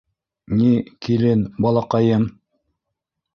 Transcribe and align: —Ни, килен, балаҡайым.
—Ни, 0.61 0.69
килен, 1.07 1.43
балаҡайым. 1.67 2.27